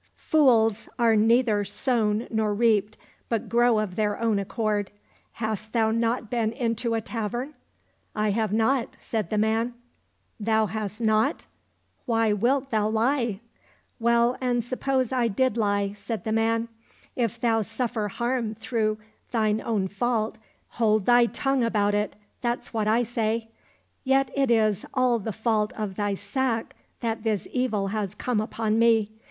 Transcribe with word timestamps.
Fools 0.17 0.89
are 0.97 1.15
neither 1.15 1.63
sown 1.63 2.25
nor 2.31 2.55
reaped, 2.55 2.97
but 3.29 3.47
grow 3.47 3.77
of 3.77 3.95
their 3.95 4.19
own 4.19 4.39
accord— 4.39 4.89
hast 5.33 5.73
thou 5.73 5.91
not 5.91 6.27
been 6.27 6.51
into 6.53 6.95
a 6.95 7.01
tavern?"—" 7.01 7.53
I 8.25 8.31
have 8.31 8.51
not," 8.51 8.95
said 8.99 9.29
the 9.29 9.37
man. 9.37 9.75
—"Thou 10.49 10.65
hast 10.65 11.01
not} 11.01 11.45
Why 12.07 12.33
wilt 12.33 12.71
thou 12.71 12.89
He?"—" 13.15 13.41
Well, 13.99 14.37
and 14.41 14.63
suppose 14.63 15.11
I 15.11 15.27
did 15.27 15.55
lie?" 15.55 15.93
said 16.05 16.23
the 16.23 16.31
man; 16.31 16.67
"if 17.15 17.39
thou 17.39 17.61
suffer 17.61 18.07
harm 18.07 18.55
through 18.55 18.97
thine 19.29 19.61
own 19.63 19.87
fault, 19.87 20.39
hold 20.69 21.05
thy 21.05 21.27
tongue 21.27 21.63
about 21.63 21.93
it, 21.93 22.15
that's 22.41 22.73
what 22.73 22.87
I 22.87 23.03
say. 23.03 23.49
Yet 24.03 24.31
it 24.35 24.49
is 24.49 24.83
all 24.95 25.19
the 25.19 25.31
fault 25.31 25.71
of 25.73 25.93
thy 25.93 26.15
sack 26.15 26.75
that 27.01 27.21
this 27.21 27.47
evil 27.53 27.89
has 27.89 28.15
come 28.15 28.41
upon 28.41 28.79
me. 28.79 29.11